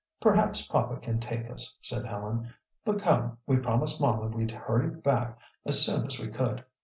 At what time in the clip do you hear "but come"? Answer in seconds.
2.83-3.37